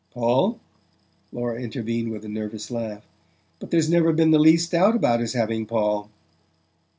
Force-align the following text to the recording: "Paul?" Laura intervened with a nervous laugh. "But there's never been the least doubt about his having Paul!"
"Paul?" 0.09 0.59
Laura 1.31 1.61
intervened 1.61 2.09
with 2.11 2.25
a 2.25 2.27
nervous 2.27 2.71
laugh. 2.71 3.03
"But 3.59 3.69
there's 3.69 3.87
never 3.87 4.11
been 4.11 4.31
the 4.31 4.39
least 4.39 4.71
doubt 4.71 4.95
about 4.95 5.19
his 5.19 5.33
having 5.33 5.67
Paul!" 5.67 6.09